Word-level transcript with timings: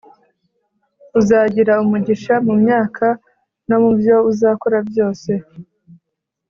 Uzagira 1.19 1.73
umugisha 1.83 2.33
mu 2.45 2.53
myaka 2.63 3.07
no 3.67 3.75
mu 3.83 3.91
byo 3.99 4.15
uzakora 4.31 4.77
byose 4.89 5.31